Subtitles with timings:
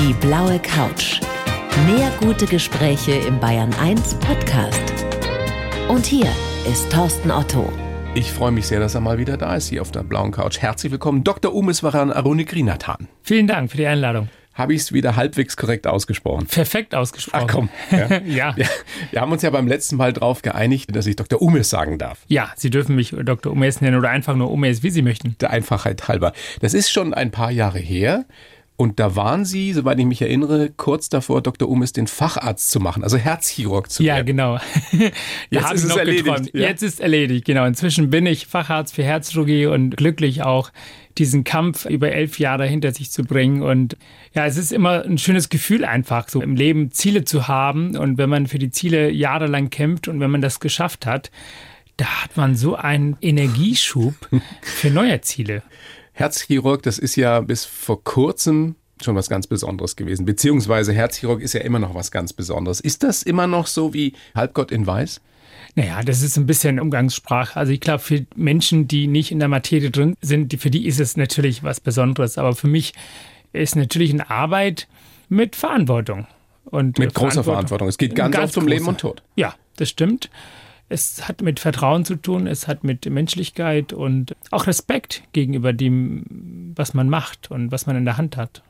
[0.00, 1.20] Die blaue Couch.
[1.84, 4.80] Mehr gute Gespräche im Bayern 1 Podcast.
[5.88, 6.26] Und hier
[6.66, 7.70] ist Thorsten Otto.
[8.14, 10.58] Ich freue mich sehr, dass er mal wieder da ist hier auf der blauen Couch.
[10.58, 11.54] Herzlich willkommen, Dr.
[11.54, 13.08] Umiswaran Arunikrinathan.
[13.22, 14.30] Vielen Dank für die Einladung.
[14.54, 16.46] Habe ich es wieder halbwegs korrekt ausgesprochen?
[16.46, 17.46] Perfekt ausgesprochen.
[17.46, 17.68] Ach komm.
[17.90, 18.20] Ja.
[18.24, 18.56] ja.
[18.56, 18.66] Wir,
[19.10, 21.42] wir, haben uns ja beim letzten Mal darauf geeinigt, dass ich Dr.
[21.42, 22.24] Umes sagen darf.
[22.26, 23.52] Ja, Sie dürfen mich Dr.
[23.52, 25.36] Umes nennen oder einfach nur Umes, wie Sie möchten.
[25.40, 26.32] Der Einfachheit halber.
[26.60, 28.24] Das ist schon ein paar Jahre her.
[28.80, 31.68] Und da waren Sie, soweit ich mich erinnere, kurz davor, Dr.
[31.68, 34.16] Umes den Facharzt zu machen, also Herzchirurg zu werden.
[34.16, 34.58] Ja, genau.
[35.50, 36.54] Jetzt ist es erledigt.
[36.54, 36.60] Ja?
[36.68, 37.66] Jetzt ist erledigt, genau.
[37.66, 40.70] Inzwischen bin ich Facharzt für Herzchirurgie und glücklich auch,
[41.18, 43.60] diesen Kampf über elf Jahre hinter sich zu bringen.
[43.60, 43.98] Und
[44.32, 47.98] ja, es ist immer ein schönes Gefühl einfach, so im Leben Ziele zu haben.
[47.98, 51.30] Und wenn man für die Ziele jahrelang kämpft und wenn man das geschafft hat,
[51.98, 54.14] da hat man so einen Energieschub
[54.62, 55.62] für neue Ziele.
[56.20, 60.26] Herzchirurg, das ist ja bis vor kurzem schon was ganz Besonderes gewesen.
[60.26, 62.80] Beziehungsweise Herzchirurg ist ja immer noch was ganz Besonderes.
[62.80, 65.20] Ist das immer noch so wie Halbgott in Weiß?
[65.74, 67.58] Naja, das ist ein bisschen Umgangssprache.
[67.58, 71.00] Also ich glaube, für Menschen, die nicht in der Materie drin sind, für die ist
[71.00, 72.38] es natürlich was Besonderes.
[72.38, 72.92] Aber für mich
[73.52, 74.88] ist natürlich eine Arbeit
[75.28, 76.26] mit Verantwortung.
[76.64, 77.88] Und mit großer Verantwortung.
[77.88, 79.22] Es geht ganz, ganz oft um Leben und Tod.
[79.36, 80.30] Ja, das stimmt.
[80.92, 86.72] Es hat mit Vertrauen zu tun, es hat mit Menschlichkeit und auch Respekt gegenüber dem,
[86.74, 88.62] was man macht und was man in der Hand hat.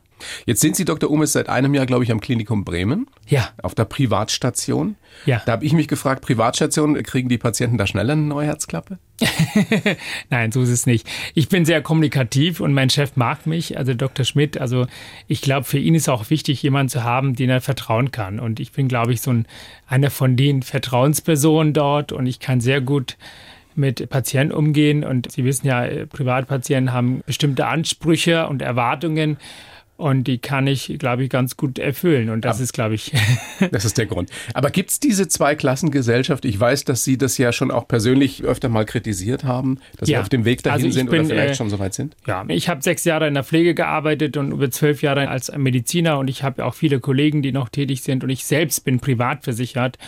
[0.46, 1.10] Jetzt sind Sie, Dr.
[1.10, 3.06] Umes, seit einem Jahr, glaube ich, am Klinikum Bremen.
[3.28, 3.50] Ja.
[3.62, 4.96] Auf der Privatstation.
[5.26, 5.42] Ja.
[5.46, 8.98] Da habe ich mich gefragt, Privatstation, kriegen die Patienten da schneller eine neue Herzklappe?
[10.30, 11.06] Nein, so ist es nicht.
[11.34, 14.24] Ich bin sehr kommunikativ und mein Chef mag mich, also Dr.
[14.24, 14.58] Schmidt.
[14.58, 14.86] Also
[15.26, 18.40] ich glaube, für ihn ist auch wichtig, jemanden zu haben, den er vertrauen kann.
[18.40, 19.46] Und ich bin, glaube ich, so ein,
[19.86, 23.16] einer von den Vertrauenspersonen dort und ich kann sehr gut
[23.74, 25.04] mit Patienten umgehen.
[25.04, 29.38] Und Sie wissen ja, Privatpatienten haben bestimmte Ansprüche und Erwartungen.
[30.00, 32.30] Und die kann ich, glaube ich, ganz gut erfüllen.
[32.30, 33.12] Und das Aber ist, glaube ich.
[33.70, 34.30] das ist der Grund.
[34.54, 36.46] Aber gibt es diese Zweiklassengesellschaft?
[36.46, 40.16] Ich weiß, dass Sie das ja schon auch persönlich öfter mal kritisiert haben, dass ja.
[40.18, 42.16] Sie auf dem Weg dahin also sind bin, oder vielleicht äh, schon soweit sind.
[42.26, 46.18] Ja, ich habe sechs Jahre in der Pflege gearbeitet und über zwölf Jahre als Mediziner
[46.18, 49.44] und ich habe auch viele Kollegen, die noch tätig sind und ich selbst bin privat
[49.44, 49.98] versichert.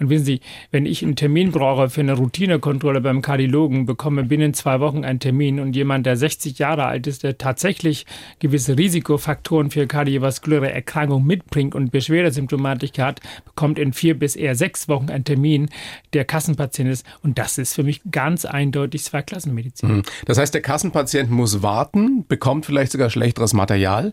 [0.00, 0.40] Und wissen Sie,
[0.70, 5.20] wenn ich einen Termin brauche für eine Routinekontrolle beim Kardiologen, bekomme binnen zwei Wochen einen
[5.20, 8.06] Termin und jemand, der 60 Jahre alt ist, der tatsächlich
[8.38, 14.88] gewisse Risikofaktoren für kardiovaskuläre Erkrankung mitbringt und Beschwerdesymptomatik hat, bekommt in vier bis eher sechs
[14.88, 15.68] Wochen einen Termin,
[16.14, 17.04] der Kassenpatient ist.
[17.22, 19.96] Und das ist für mich ganz eindeutig Zweiklassenmedizin.
[19.96, 20.02] Mhm.
[20.24, 24.12] Das heißt, der Kassenpatient muss warten, bekommt vielleicht sogar schlechteres Material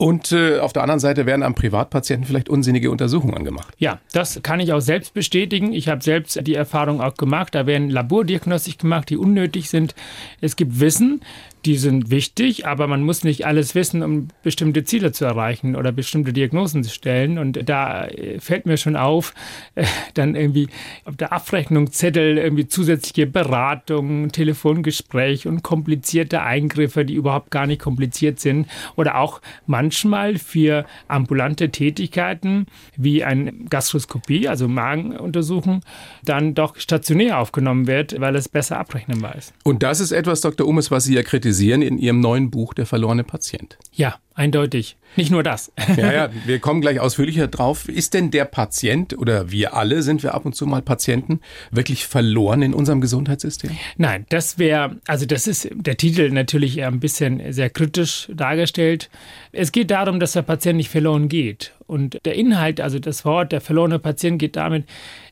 [0.00, 3.74] und äh, auf der anderen Seite werden am Privatpatienten vielleicht unsinnige Untersuchungen gemacht.
[3.78, 5.72] Ja, das kann ich auch selbst bestätigen.
[5.72, 7.56] Ich habe selbst die Erfahrung auch gemacht.
[7.56, 9.96] Da werden Labordiagnostik gemacht, die unnötig sind.
[10.40, 11.20] Es gibt Wissen,
[11.64, 15.90] die sind wichtig, aber man muss nicht alles wissen, um bestimmte Ziele zu erreichen oder
[15.90, 17.36] bestimmte Diagnosen zu stellen.
[17.36, 19.34] Und da äh, fällt mir schon auf,
[19.74, 20.68] äh, dann irgendwie
[21.04, 28.38] auf der Abrechnungszettel irgendwie zusätzliche Beratungen, Telefongespräch und komplizierte Eingriffe, die überhaupt gar nicht kompliziert
[28.38, 28.68] sind.
[28.94, 29.40] Oder auch
[29.88, 32.66] manchmal für ambulante Tätigkeiten
[32.96, 35.80] wie eine Gastroskopie, also Magenuntersuchung,
[36.24, 39.54] dann doch stationär aufgenommen wird, weil es besser abrechnenbar ist.
[39.64, 40.66] Und das ist etwas, Dr.
[40.66, 43.78] Umes, was Sie ja kritisieren kritisieren in Ihrem neuen Buch Der verlorene Patient.
[43.92, 44.96] Ja, eindeutig.
[45.16, 45.72] Nicht nur das.
[45.96, 47.88] ja, ja, wir kommen gleich ausführlicher drauf.
[47.88, 51.40] Ist denn der Patient oder wir alle sind wir ab und zu mal Patienten
[51.70, 53.70] wirklich verloren in unserem Gesundheitssystem?
[53.96, 59.10] Nein, das wäre, also das ist der Titel natürlich ein bisschen sehr kritisch dargestellt.
[59.52, 61.72] Es geht darum, dass der Patient nicht verloren geht.
[61.86, 64.84] Und der Inhalt, also das Wort, der verlorene Patient geht damit,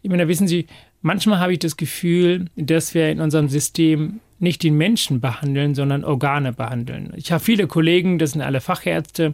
[0.02, 0.66] ich meine, wissen Sie,
[1.02, 6.04] manchmal habe ich das Gefühl, dass wir in unserem System nicht den Menschen behandeln, sondern
[6.04, 7.12] Organe behandeln.
[7.16, 9.32] Ich habe viele Kollegen, das sind alle Fachärzte,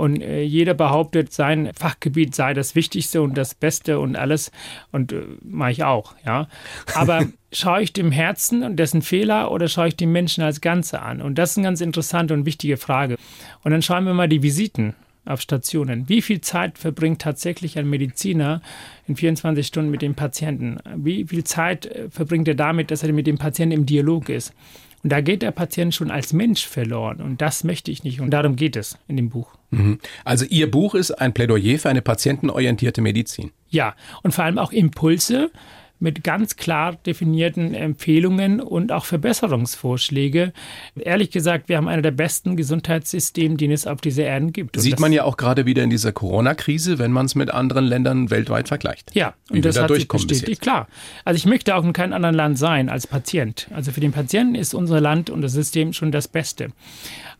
[0.00, 4.50] und äh, jeder behauptet, sein Fachgebiet sei das Wichtigste und das Beste und alles.
[4.92, 6.48] Und äh, mache ich auch, ja.
[6.94, 11.02] Aber schaue ich dem Herzen und dessen Fehler oder schaue ich den Menschen als Ganze
[11.02, 11.20] an?
[11.20, 13.18] Und das ist eine ganz interessante und wichtige Frage.
[13.62, 14.94] Und dann schauen wir mal die Visiten
[15.24, 16.08] auf Stationen.
[16.08, 18.62] Wie viel Zeit verbringt tatsächlich ein Mediziner
[19.06, 20.78] in 24 Stunden mit dem Patienten?
[20.96, 24.52] Wie viel Zeit äh, verbringt er damit, dass er mit dem Patienten im Dialog ist?
[25.02, 27.22] Und da geht der Patient schon als Mensch verloren.
[27.22, 28.20] Und das möchte ich nicht.
[28.20, 29.54] Und darum geht es in dem Buch.
[29.70, 29.98] Mhm.
[30.24, 33.50] Also Ihr Buch ist ein Plädoyer für eine patientenorientierte Medizin.
[33.70, 35.50] Ja, und vor allem auch Impulse,
[36.00, 40.52] mit ganz klar definierten Empfehlungen und auch Verbesserungsvorschläge.
[40.98, 44.76] Ehrlich gesagt, wir haben einer der besten Gesundheitssysteme, die es auf dieser Erde gibt.
[44.76, 47.84] Und Sieht man ja auch gerade wieder in dieser Corona-Krise, wenn man es mit anderen
[47.84, 49.14] Ländern weltweit vergleicht.
[49.14, 50.88] Ja, und das da hat sich bestätigt, klar.
[51.24, 53.68] Also ich möchte auch in keinem anderen Land sein als Patient.
[53.74, 56.70] Also für den Patienten ist unser Land und das System schon das Beste.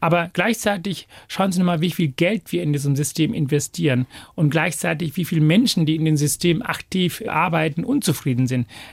[0.01, 5.17] Aber gleichzeitig schauen Sie mal, wie viel Geld wir in diesem System investieren und gleichzeitig
[5.17, 8.50] wie viele Menschen, die in dem System aktiv arbeiten, unzufrieden sind.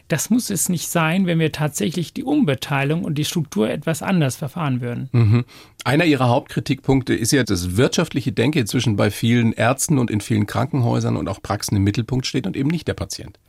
[0.07, 4.35] Das muss es nicht sein, wenn wir tatsächlich die Umbeteiligung und die Struktur etwas anders
[4.35, 5.09] verfahren würden.
[5.11, 5.45] Mhm.
[5.83, 10.45] Einer Ihrer Hauptkritikpunkte ist ja, dass wirtschaftliche Denke inzwischen bei vielen Ärzten und in vielen
[10.45, 13.39] Krankenhäusern und auch Praxen im Mittelpunkt steht und eben nicht der Patient.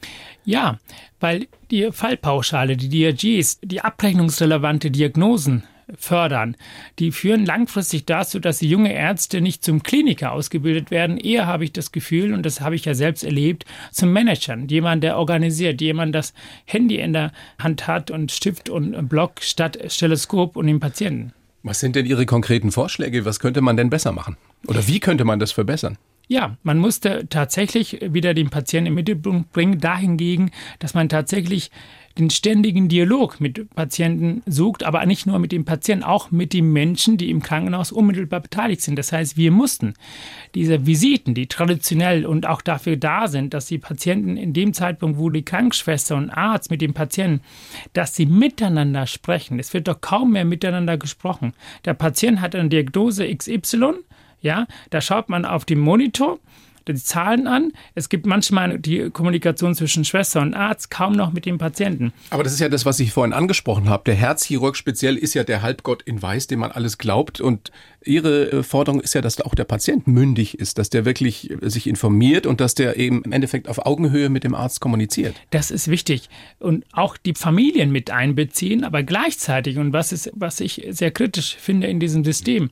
[0.44, 0.78] Ja,
[1.20, 5.64] weil die Fallpauschale, die DRGs, die abrechnungsrelevante Diagnosen
[5.96, 6.56] fördern.
[6.98, 11.16] Die führen langfristig dazu, dass die junge Ärzte nicht zum Kliniker ausgebildet werden.
[11.16, 14.68] Eher habe ich das Gefühl, und das habe ich ja selbst erlebt, zum Managern.
[14.68, 19.78] Jemand, der organisiert, jemand, das Handy in der Hand hat und Stift und Block statt
[19.88, 21.32] Stethoskop und den Patienten.
[21.62, 23.24] Was sind denn Ihre konkreten Vorschläge?
[23.24, 24.36] Was könnte man denn besser machen?
[24.66, 25.98] Oder wie könnte man das verbessern?
[26.30, 31.70] Ja, man musste tatsächlich wieder den Patienten im Mittelpunkt bringen, dahingegen, dass man tatsächlich
[32.18, 36.72] den ständigen Dialog mit Patienten sucht, aber nicht nur mit dem Patienten, auch mit den
[36.72, 38.98] Menschen, die im Krankenhaus unmittelbar beteiligt sind.
[38.98, 39.94] Das heißt, wir mussten
[40.54, 45.18] diese Visiten, die traditionell und auch dafür da sind, dass die Patienten in dem Zeitpunkt,
[45.18, 47.42] wo die Krankenschwester und Arzt mit dem Patienten,
[47.92, 49.58] dass sie miteinander sprechen.
[49.58, 51.52] Es wird doch kaum mehr miteinander gesprochen.
[51.84, 53.94] Der Patient hat eine Diagnose XY,
[54.40, 56.38] ja, da schaut man auf den Monitor
[56.92, 57.72] die Zahlen an.
[57.94, 62.12] Es gibt manchmal die Kommunikation zwischen Schwester und Arzt kaum noch mit dem Patienten.
[62.30, 64.04] Aber das ist ja das, was ich vorhin angesprochen habe.
[64.06, 67.40] Der Herzchirurg speziell ist ja der Halbgott in Weiß, dem man alles glaubt.
[67.40, 67.70] Und
[68.08, 71.68] Ihre äh, Forderung ist ja, dass auch der Patient mündig ist, dass der wirklich äh,
[71.68, 75.34] sich informiert und dass der eben im Endeffekt auf Augenhöhe mit dem Arzt kommuniziert.
[75.50, 76.28] Das ist wichtig.
[76.58, 81.56] Und auch die Familien mit einbeziehen, aber gleichzeitig, und was, ist, was ich sehr kritisch
[81.56, 82.70] finde in diesem System,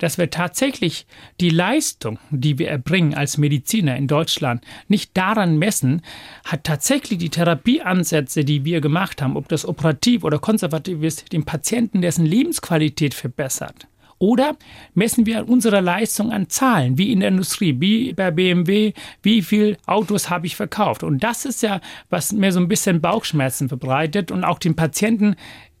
[0.00, 1.06] dass wir tatsächlich
[1.40, 6.02] die Leistung, die wir erbringen als Mediziner in Deutschland, nicht daran messen,
[6.44, 11.44] hat tatsächlich die Therapieansätze, die wir gemacht haben, ob das operativ oder konservativ ist, dem
[11.44, 13.86] Patienten dessen Lebensqualität verbessert.
[14.18, 14.56] Oder
[14.94, 18.92] messen wir unsere Leistung an Zahlen, wie in der Industrie, wie bei BMW,
[19.22, 21.02] wie viele Autos habe ich verkauft.
[21.02, 21.80] Und das ist ja,
[22.10, 25.36] was mir so ein bisschen Bauchschmerzen verbreitet und auch den Patienten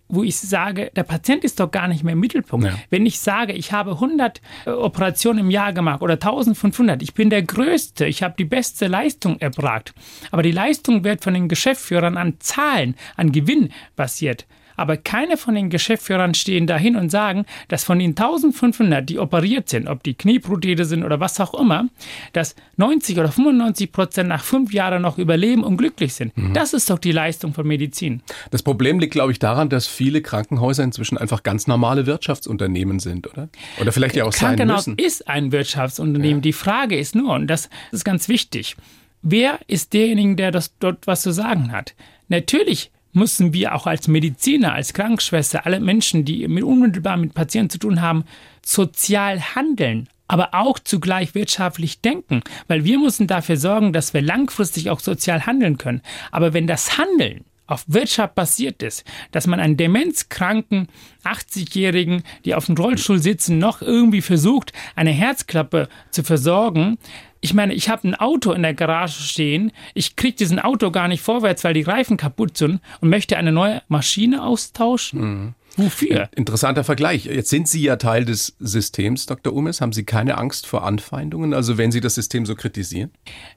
[0.08, 2.66] wo ich sage, der Patient ist doch gar nicht mehr im Mittelpunkt.
[2.66, 2.74] Ja.
[2.90, 7.30] Wenn ich sage, ich habe 100 äh, Operationen im Jahr gemacht oder 1500, ich bin
[7.30, 9.92] der Größte, ich habe die beste Leistung erbracht.
[10.30, 14.46] Aber die Leistung wird von den Geschäftsführern an Zahlen, an Gewinn basiert
[14.78, 19.68] aber keine von den Geschäftsführern stehen dahin und sagen, dass von den 1500, die operiert
[19.68, 21.88] sind, ob die Knieprothese sind oder was auch immer,
[22.32, 26.36] dass 90 oder 95 Prozent nach fünf Jahren noch überleben und glücklich sind.
[26.36, 26.54] Mhm.
[26.54, 28.22] Das ist doch die Leistung von Medizin.
[28.50, 33.26] Das Problem liegt, glaube ich, daran, dass viele Krankenhäuser inzwischen einfach ganz normale Wirtschaftsunternehmen sind,
[33.26, 33.48] oder?
[33.80, 34.96] Oder vielleicht ja auch sein müssen.
[34.96, 36.38] ist ein Wirtschaftsunternehmen.
[36.38, 36.42] Ja.
[36.42, 38.76] Die Frage ist nur, und das ist ganz wichtig,
[39.22, 41.94] wer ist derjenige, der das dort was zu sagen hat?
[42.28, 47.70] Natürlich müssen wir auch als Mediziner, als Krankenschwester, alle Menschen, die mit unmittelbar mit Patienten
[47.70, 48.24] zu tun haben,
[48.64, 54.90] sozial handeln, aber auch zugleich wirtschaftlich denken, weil wir müssen dafür sorgen, dass wir langfristig
[54.90, 56.02] auch sozial handeln können.
[56.30, 60.88] Aber wenn das Handeln auf Wirtschaft basiert ist, dass man einen demenzkranken
[61.24, 66.98] 80-Jährigen, die auf dem Rollstuhl sitzen, noch irgendwie versucht, eine Herzklappe zu versorgen,
[67.40, 71.08] ich meine, ich habe ein Auto in der Garage stehen, ich kriege diesen Auto gar
[71.08, 75.20] nicht vorwärts, weil die Reifen kaputt sind und möchte eine neue Maschine austauschen.
[75.20, 75.54] Mhm.
[75.76, 76.28] Wofür?
[76.34, 77.26] Interessanter Vergleich.
[77.26, 79.52] Jetzt sind Sie ja Teil des Systems, Dr.
[79.52, 79.80] Umes.
[79.80, 83.12] Haben Sie keine Angst vor Anfeindungen, also wenn Sie das System so kritisieren?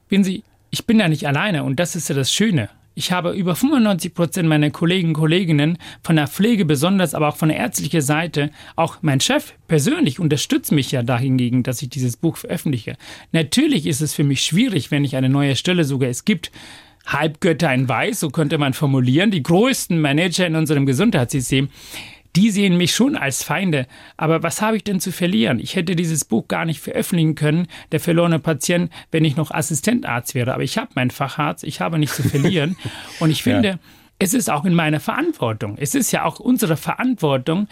[0.07, 2.69] Wenn Sie, ich bin ja nicht alleine und das ist ja das Schöne.
[2.93, 7.47] Ich habe über 95 Prozent meiner Kollegen Kolleginnen von der Pflege besonders, aber auch von
[7.47, 12.35] der ärztlichen Seite, auch mein Chef persönlich unterstützt mich ja dahingegen, dass ich dieses Buch
[12.35, 12.97] veröffentliche.
[13.31, 16.51] Natürlich ist es für mich schwierig, wenn ich eine neue Stelle sogar es gibt.
[17.05, 21.69] Halbgötter in Weiß, so könnte man formulieren, die größten Manager in unserem Gesundheitssystem
[22.35, 23.87] die sehen mich schon als Feinde.
[24.17, 25.59] Aber was habe ich denn zu verlieren?
[25.59, 30.35] Ich hätte dieses Buch gar nicht veröffentlichen können, der verlorene Patient, wenn ich noch Assistentarzt
[30.35, 30.53] wäre.
[30.53, 32.77] Aber ich habe meinen Facharzt, ich habe nichts zu verlieren.
[33.19, 33.79] Und ich finde, ja.
[34.19, 35.77] es ist auch in meiner Verantwortung.
[35.77, 37.67] Es ist ja auch unsere Verantwortung,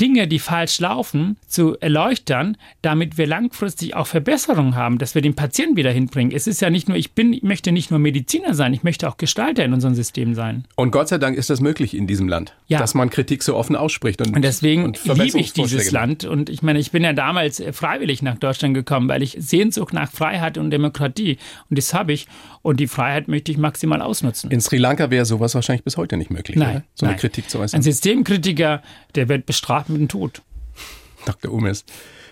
[0.00, 5.34] Dinge, die falsch laufen, zu erleuchten, damit wir langfristig auch Verbesserungen haben, dass wir den
[5.34, 6.34] Patienten wieder hinbringen.
[6.34, 9.08] Es ist ja nicht nur, ich bin, ich möchte nicht nur Mediziner sein, ich möchte
[9.08, 10.64] auch Gestalter in unserem System sein.
[10.74, 12.78] Und Gott sei Dank ist das möglich in diesem Land, ja.
[12.78, 14.20] dass man Kritik so offen ausspricht.
[14.20, 16.24] Und, und deswegen und liebe ich dieses Land.
[16.24, 20.10] Und ich meine, ich bin ja damals freiwillig nach Deutschland gekommen, weil ich Sehnsucht nach
[20.10, 21.38] Freiheit und Demokratie
[21.70, 22.26] und das habe ich.
[22.62, 24.50] Und die Freiheit möchte ich maximal ausnutzen.
[24.50, 26.84] In Sri Lanka wäre sowas wahrscheinlich bis heute nicht möglich, nein, oder?
[26.94, 27.14] so nein.
[27.14, 27.78] eine Kritik zu äußern.
[27.78, 28.82] Ein Systemkritiker,
[29.16, 30.42] der wird bestraft mit dem Tod.
[31.24, 31.52] Dr.
[31.52, 31.84] Umes.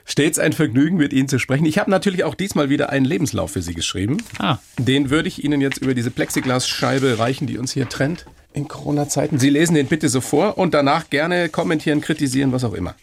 [0.05, 1.67] Stets ein Vergnügen, mit Ihnen zu sprechen.
[1.67, 4.19] Ich habe natürlich auch diesmal wieder einen Lebenslauf für Sie geschrieben.
[4.39, 4.59] Ah.
[4.79, 9.39] Den würde ich Ihnen jetzt über diese Plexiglasscheibe reichen, die uns hier trennt in Corona-Zeiten.
[9.39, 12.97] Sie lesen den bitte so vor und danach gerne kommentieren, kritisieren, was auch immer.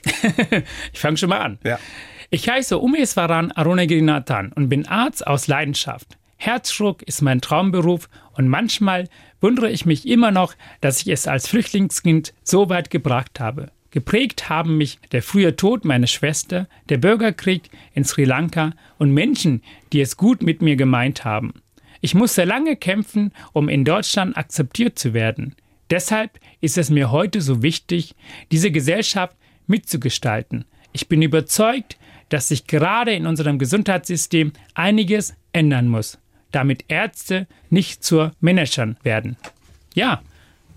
[0.94, 1.60] ich fange schon mal an.
[1.64, 1.80] Ja.
[2.30, 6.18] Ich heiße Umeswaran Arunagirinathan und bin Arzt aus Leidenschaft.
[6.36, 9.08] Herzschruck ist mein Traumberuf und manchmal
[9.40, 13.72] wundere ich mich immer noch, dass ich es als Flüchtlingskind so weit gebracht habe.
[13.98, 19.64] Geprägt haben mich der frühe Tod meiner Schwester, der Bürgerkrieg in Sri Lanka und Menschen,
[19.92, 21.64] die es gut mit mir gemeint haben.
[22.00, 25.56] Ich musste lange kämpfen, um in Deutschland akzeptiert zu werden.
[25.90, 28.14] Deshalb ist es mir heute so wichtig,
[28.52, 29.36] diese Gesellschaft
[29.66, 30.66] mitzugestalten.
[30.94, 31.98] Ich bin überzeugt,
[32.30, 36.20] dass sich gerade in unserem Gesundheitssystem einiges ändern muss,
[36.52, 39.38] damit Ärzte nicht zur Managern werden.
[39.96, 40.22] Ja,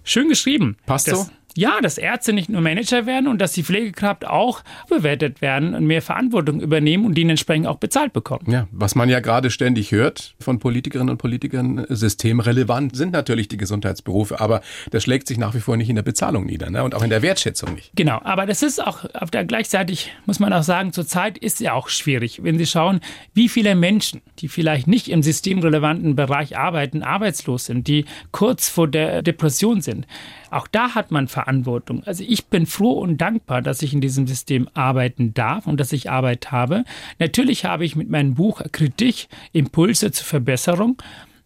[0.05, 0.79] schön geschrieben.
[0.87, 1.31] Passt das, so?
[1.57, 5.87] Ja, dass Ärzte nicht nur Manager werden und dass die Pflegekraft auch bewertet werden und
[5.87, 8.51] mehr Verantwortung übernehmen und die entsprechend auch bezahlt bekommen.
[8.51, 13.57] Ja, was man ja gerade ständig hört von Politikerinnen und Politikern, systemrelevant sind natürlich die
[13.57, 16.83] Gesundheitsberufe, aber das schlägt sich nach wie vor nicht in der Bezahlung nieder ne?
[16.83, 17.93] und auch in der Wertschätzung nicht.
[17.95, 21.75] Genau, aber das ist auch auf der gleichzeitig, muss man auch sagen, zurzeit ist ja
[21.75, 23.01] auch schwierig, wenn Sie schauen,
[23.35, 28.89] wie viele Menschen, die vielleicht nicht im systemrelevanten Bereich arbeiten, arbeitslos sind, die kurz vor
[28.89, 30.07] der Depression sind.
[30.51, 32.03] Auch da hat man Verantwortung.
[32.05, 35.93] Also ich bin froh und dankbar, dass ich in diesem System arbeiten darf und dass
[35.93, 36.85] ich Arbeit habe.
[37.19, 41.01] Natürlich habe ich mit meinem Buch Kritik Impulse zur Verbesserung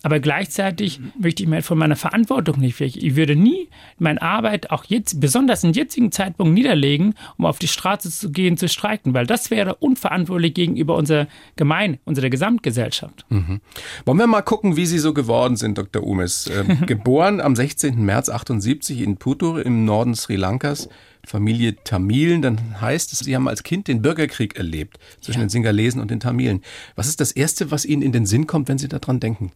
[0.05, 2.95] aber gleichzeitig möchte ich mir von meiner Verantwortung nicht weg.
[2.95, 3.69] Ich würde nie
[3.99, 8.59] meine Arbeit auch jetzt, besonders im jetzigen Zeitpunkt, niederlegen, um auf die Straße zu gehen,
[8.59, 13.25] zu streiken, weil das wäre unverantwortlich gegenüber unserer Gemeinde, unserer Gesamtgesellschaft.
[13.31, 13.63] Mhm.
[14.05, 16.03] Wollen wir mal gucken, wie Sie so geworden sind, Dr.
[16.03, 16.49] Umes.
[16.49, 18.05] Äh, geboren am 16.
[18.05, 20.91] März 78 in Putur im Norden Sri Lankas.
[21.27, 25.47] Familie Tamilen, dann heißt es, Sie haben als Kind den Bürgerkrieg erlebt zwischen ja.
[25.47, 26.61] den Singalesen und den Tamilen.
[26.95, 29.51] Was ist das Erste, was Ihnen in den Sinn kommt, wenn Sie daran denken?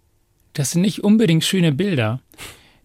[0.59, 2.19] Das sind nicht unbedingt schöne Bilder.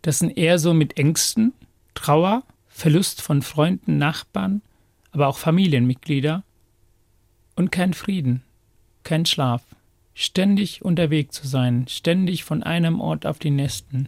[0.04, 1.54] Das sind eher so mit Ängsten,
[1.96, 4.62] Trauer, Verlust von Freunden, Nachbarn,
[5.12, 6.44] aber auch Familienmitglieder
[7.56, 8.44] und kein Frieden,
[9.04, 9.64] kein Schlaf.
[10.14, 14.08] Ständig unterwegs zu sein, ständig von einem Ort auf den nächsten.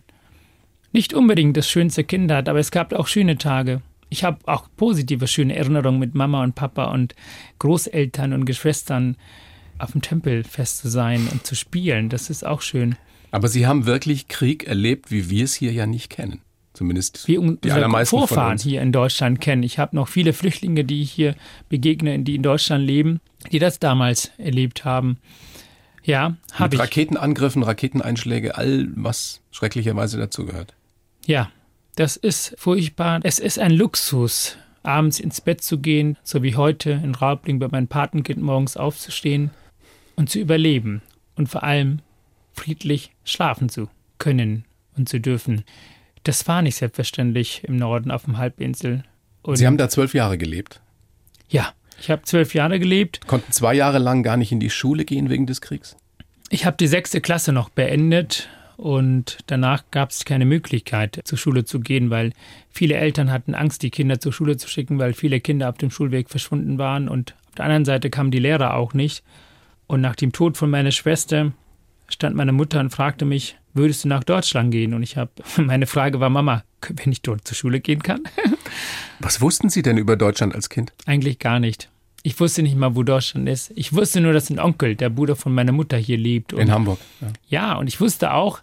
[0.91, 3.81] Nicht unbedingt das schönste Kindheit, aber es gab auch schöne Tage.
[4.11, 7.15] Ich habe auch positive, schöne Erinnerungen mit Mama und Papa und
[7.57, 9.17] Großeltern und Geschwistern
[9.79, 12.09] auf dem Tempelfest zu sein und zu spielen.
[12.09, 12.95] Das ist auch schön.
[13.35, 16.39] Aber Sie haben wirklich Krieg erlebt, wie wir es hier ja nicht kennen.
[16.71, 19.61] Zumindest wie die allermeisten Vorfahren hier in Deutschland kennen.
[19.61, 21.35] Ich habe noch viele Flüchtlinge, die ich hier
[21.67, 23.19] begegne, die in Deutschland leben,
[23.51, 25.17] die das damals erlebt haben.
[26.01, 26.81] Ja, habe ich.
[26.81, 30.73] Raketenangriffen, Raketeneinschläge, all was schrecklicherweise dazugehört.
[31.25, 31.51] Ja,
[31.97, 33.19] das ist furchtbar.
[33.23, 37.67] Es ist ein Luxus, abends ins Bett zu gehen, so wie heute in Raubling bei
[37.67, 39.51] meinem Patenkind morgens aufzustehen
[40.15, 41.01] und zu überleben.
[41.35, 41.99] Und vor allem
[42.55, 44.65] friedlich schlafen zu können
[44.97, 45.63] und zu dürfen.
[46.23, 49.03] Das war nicht selbstverständlich im Norden auf dem Halbinsel.
[49.41, 50.81] Und Sie haben da zwölf Jahre gelebt?
[51.49, 53.27] Ja, ich habe zwölf Jahre gelebt.
[53.27, 55.95] Konnten zwei Jahre lang gar nicht in die Schule gehen wegen des Kriegs?
[56.49, 61.65] Ich habe die sechste Klasse noch beendet und danach gab es keine Möglichkeit, zur Schule
[61.65, 62.33] zu gehen, weil
[62.69, 65.91] viele Eltern hatten Angst, die Kinder zur Schule zu schicken, weil viele Kinder auf dem
[65.91, 69.23] Schulweg verschwunden waren und auf der anderen Seite kamen die Lehrer auch nicht.
[69.87, 71.53] Und nach dem Tod von meiner Schwester
[72.07, 74.93] stand meine Mutter und fragte mich, würdest du nach Deutschland gehen?
[74.93, 78.21] Und ich habe, meine Frage war, Mama, wenn ich dort zur Schule gehen kann?
[79.19, 80.93] Was wussten Sie denn über Deutschland als Kind?
[81.05, 81.89] Eigentlich gar nicht.
[82.23, 83.71] Ich wusste nicht mal, wo Deutschland ist.
[83.75, 86.53] Ich wusste nur, dass ein Onkel, der Bruder von meiner Mutter, hier lebt.
[86.53, 86.99] Und, In Hamburg.
[87.21, 87.27] Ja.
[87.47, 88.61] ja, und ich wusste auch,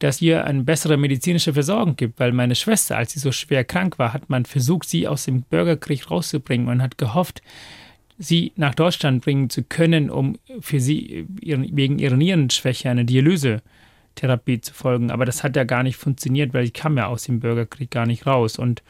[0.00, 3.98] dass hier eine bessere medizinische Versorgung gibt, weil meine Schwester, als sie so schwer krank
[3.98, 7.40] war, hat man versucht, sie aus dem Bürgerkrieg rauszubringen und hat gehofft,
[8.18, 14.60] sie nach Deutschland bringen zu können, um für sie ihren, wegen ihrer Nierenschwäche eine Dialyse-Therapie
[14.60, 15.10] zu folgen.
[15.10, 18.06] Aber das hat ja gar nicht funktioniert, weil ich kam ja aus dem Bürgerkrieg gar
[18.06, 18.58] nicht raus.
[18.58, 18.82] Und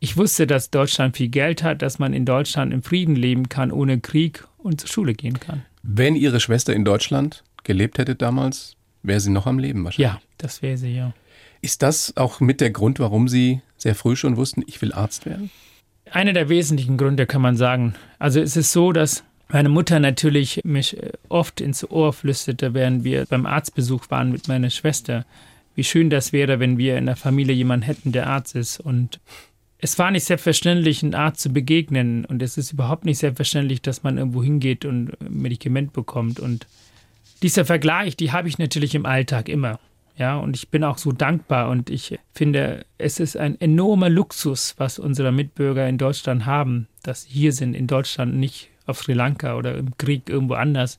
[0.00, 3.70] ich wusste, dass Deutschland viel Geld hat, dass man in Deutschland im Frieden leben kann,
[3.70, 5.62] ohne Krieg und zur Schule gehen kann.
[5.82, 10.12] Wenn Ihre Schwester in Deutschland gelebt hätte damals, wäre sie noch am Leben wahrscheinlich.
[10.12, 11.14] Ja, das wäre sie, ja.
[11.62, 15.26] Ist das auch mit der Grund, warum Sie sehr früh schon wussten, ich will Arzt
[15.26, 15.50] werden?
[16.10, 17.94] Einer der wesentlichen Gründe kann man sagen.
[18.18, 23.04] Also es ist so, dass meine Mutter natürlich mich äh, oft ins Ohr flüsterte, während
[23.04, 25.24] wir beim Arztbesuch waren mit meiner Schwester,
[25.74, 28.80] wie schön das wäre, wenn wir in der Familie jemanden hätten, der Arzt ist.
[28.80, 29.20] Und
[29.78, 32.24] es war nicht selbstverständlich, einen Arzt zu begegnen.
[32.24, 36.40] Und es ist überhaupt nicht selbstverständlich, dass man irgendwo hingeht und ein Medikament bekommt.
[36.40, 36.66] Und
[37.42, 39.78] dieser Vergleich, die habe ich natürlich im Alltag immer.
[40.18, 44.74] Ja, und ich bin auch so dankbar und ich finde, es ist ein enormer Luxus,
[44.78, 49.12] was unsere Mitbürger in Deutschland haben, dass sie hier sind in Deutschland, nicht auf Sri
[49.12, 50.98] Lanka oder im Krieg irgendwo anders.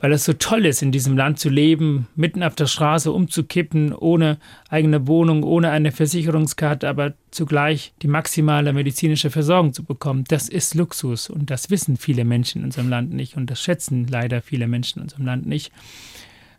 [0.00, 3.92] Weil es so toll ist, in diesem Land zu leben, mitten auf der Straße umzukippen,
[3.94, 4.38] ohne
[4.70, 10.24] eigene Wohnung, ohne eine Versicherungskarte, aber zugleich die maximale medizinische Versorgung zu bekommen.
[10.26, 14.06] Das ist Luxus und das wissen viele Menschen in unserem Land nicht und das schätzen
[14.08, 15.70] leider viele Menschen in unserem Land nicht.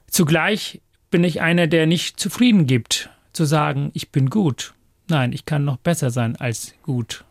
[0.06, 0.80] Zugleich
[1.12, 4.74] bin ich einer, der nicht zufrieden gibt, zu sagen, ich bin gut.
[5.10, 7.24] Nein, ich kann noch besser sein als gut.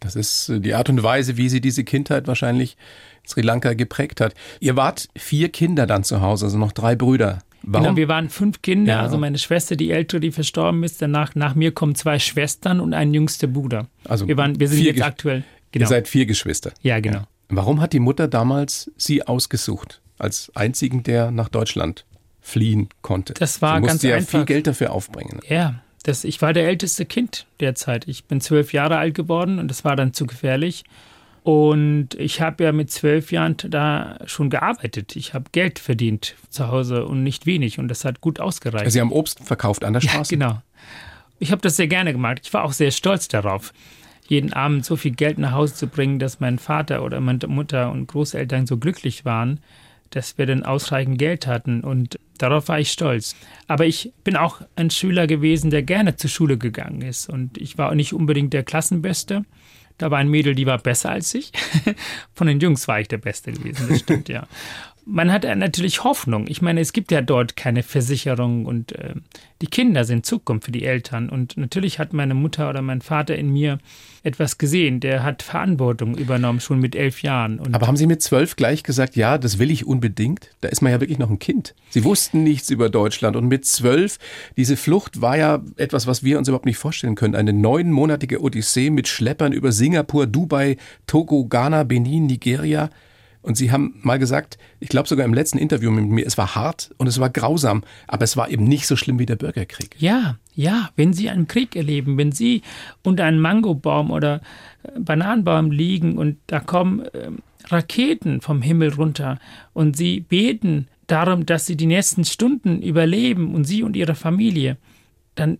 [0.00, 2.76] Das ist äh, die Art und Weise, wie sie diese Kindheit wahrscheinlich
[3.24, 4.34] in Sri Lanka geprägt hat.
[4.60, 7.40] Ihr wart vier Kinder dann zu Hause, also noch drei Brüder.
[7.62, 7.84] Warum?
[7.84, 8.94] Genau, wir waren fünf Kinder.
[8.94, 9.02] Ja.
[9.02, 11.02] Also meine Schwester, die ältere, die verstorben ist.
[11.02, 13.88] Danach, nach mir kommen zwei Schwestern und ein jüngster Bruder.
[14.04, 15.42] Also wir, waren, wir sind jetzt aktuell.
[15.72, 15.84] Genau.
[15.84, 16.72] Ihr seid vier Geschwister.
[16.82, 17.24] Ja, genau.
[17.48, 20.00] Warum hat die Mutter damals sie ausgesucht?
[20.18, 22.04] Als einzigen, der nach Deutschland
[22.48, 23.34] fliehen konnte.
[23.34, 24.30] Das war sie ganz ja einfach.
[24.30, 25.40] viel Geld dafür aufbringen.
[25.48, 28.08] Ja, das, ich war der älteste Kind derzeit.
[28.08, 30.84] Ich bin zwölf Jahre alt geworden und das war dann zu gefährlich.
[31.42, 35.16] Und ich habe ja mit zwölf Jahren da schon gearbeitet.
[35.16, 38.84] Ich habe Geld verdient zu Hause und nicht wenig und das hat gut ausgereicht.
[38.84, 40.34] Also Sie haben Obst verkauft an der Straße?
[40.34, 40.62] Ja, genau.
[41.38, 42.40] Ich habe das sehr gerne gemacht.
[42.42, 43.72] Ich war auch sehr stolz darauf,
[44.26, 47.90] jeden Abend so viel Geld nach Hause zu bringen, dass mein Vater oder meine Mutter
[47.92, 49.60] und Großeltern so glücklich waren,
[50.10, 51.82] dass wir dann ausreichend Geld hatten.
[51.82, 53.36] Und darauf war ich stolz.
[53.66, 57.28] Aber ich bin auch ein Schüler gewesen, der gerne zur Schule gegangen ist.
[57.28, 59.44] Und ich war nicht unbedingt der Klassenbeste.
[59.98, 61.52] Da war ein Mädel, die war besser als ich.
[62.32, 64.46] Von den Jungs war ich der Beste gewesen, das stimmt, ja.
[65.10, 66.46] Man hat natürlich Hoffnung.
[66.48, 69.14] Ich meine, es gibt ja dort keine Versicherung und äh,
[69.62, 71.30] die Kinder sind Zukunft für die Eltern.
[71.30, 73.78] Und natürlich hat meine Mutter oder mein Vater in mir
[74.22, 75.00] etwas gesehen.
[75.00, 77.58] Der hat Verantwortung übernommen, schon mit elf Jahren.
[77.58, 80.50] Und Aber haben Sie mit zwölf gleich gesagt, ja, das will ich unbedingt?
[80.60, 81.74] Da ist man ja wirklich noch ein Kind.
[81.88, 83.34] Sie wussten nichts über Deutschland.
[83.34, 84.18] Und mit zwölf,
[84.58, 87.34] diese Flucht war ja etwas, was wir uns überhaupt nicht vorstellen können.
[87.34, 92.90] Eine neunmonatige Odyssee mit Schleppern über Singapur, Dubai, Togo, Ghana, Benin, Nigeria.
[93.48, 96.54] Und Sie haben mal gesagt, ich glaube sogar im letzten Interview mit mir, es war
[96.54, 99.96] hart und es war grausam, aber es war eben nicht so schlimm wie der Bürgerkrieg.
[99.98, 102.60] Ja, ja, wenn Sie einen Krieg erleben, wenn Sie
[103.02, 104.42] unter einem Mangobaum oder
[104.82, 107.30] äh, Bananenbaum liegen und da kommen äh,
[107.68, 109.38] Raketen vom Himmel runter
[109.72, 114.76] und Sie beten darum, dass Sie die nächsten Stunden überleben und Sie und Ihre Familie,
[115.36, 115.58] dann,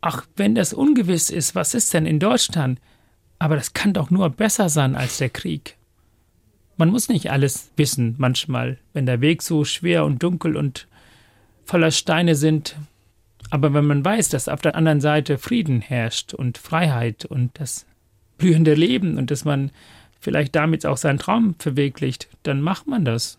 [0.00, 2.80] auch wenn das ungewiss ist, was ist denn in Deutschland,
[3.38, 5.76] aber das kann doch nur besser sein als der Krieg.
[6.76, 10.86] Man muss nicht alles wissen manchmal, wenn der Weg so schwer und dunkel und
[11.64, 12.76] voller Steine sind.
[13.50, 17.86] Aber wenn man weiß, dass auf der anderen Seite Frieden herrscht und Freiheit und das
[18.38, 19.70] blühende Leben und dass man
[20.20, 23.38] vielleicht damit auch seinen Traum verwirklicht, dann macht man das.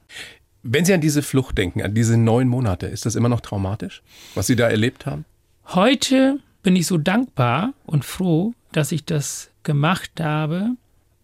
[0.63, 4.01] Wenn Sie an diese Flucht denken, an diese neun Monate, ist das immer noch traumatisch,
[4.35, 5.25] was Sie da erlebt haben?
[5.67, 10.71] Heute bin ich so dankbar und froh, dass ich das gemacht habe,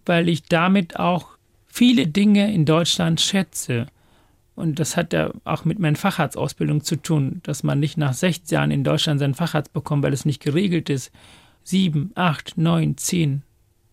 [0.05, 1.32] weil ich damit auch
[1.73, 3.87] viele Dinge in Deutschland schätze.
[4.53, 8.55] Und das hat ja auch mit meiner Facharztausbildung zu tun, dass man nicht nach 16
[8.55, 11.11] Jahren in Deutschland seinen Facharzt bekommt, weil es nicht geregelt ist.
[11.63, 13.41] Sieben, acht, neun, zehn.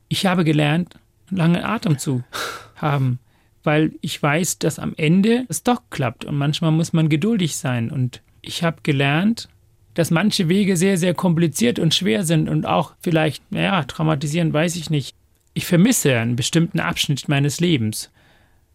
[0.08, 0.96] Ich habe gelernt,
[1.30, 2.22] einen langen Atem zu
[2.76, 3.18] haben,
[3.62, 7.90] weil ich weiß, dass am Ende es doch klappt und manchmal muss man geduldig sein.
[7.90, 9.48] Und ich habe gelernt,
[9.94, 14.76] dass manche Wege sehr, sehr kompliziert und schwer sind und auch vielleicht, naja, traumatisieren, weiß
[14.76, 15.16] ich nicht
[15.54, 18.10] ich vermisse einen bestimmten Abschnitt meines Lebens.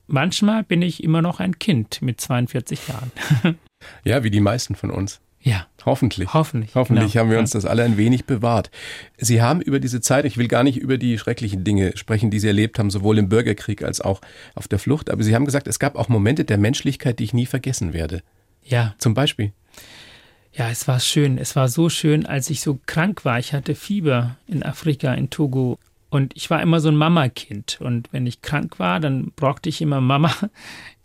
[0.07, 3.11] Manchmal bin ich immer noch ein Kind mit 42 Jahren.
[4.03, 5.19] ja, wie die meisten von uns.
[5.41, 5.67] Ja.
[5.85, 6.33] Hoffentlich.
[6.33, 6.73] Hoffentlich.
[6.73, 7.23] Hoffentlich genau.
[7.23, 8.71] haben wir uns das alle ein wenig bewahrt.
[9.17, 12.39] Sie haben über diese Zeit, ich will gar nicht über die schrecklichen Dinge sprechen, die
[12.39, 14.21] Sie erlebt haben, sowohl im Bürgerkrieg als auch
[14.55, 17.33] auf der Flucht, aber Sie haben gesagt, es gab auch Momente der Menschlichkeit, die ich
[17.33, 18.23] nie vergessen werde.
[18.63, 18.95] Ja.
[18.97, 19.51] Zum Beispiel.
[20.51, 21.37] Ja, es war schön.
[21.37, 23.37] Es war so schön, als ich so krank war.
[23.37, 25.77] Ich hatte Fieber in Afrika, in Togo.
[26.09, 27.79] Und ich war immer so ein Mama-Kind.
[27.81, 30.31] Und wenn ich krank war, dann brauchte ich immer Mama,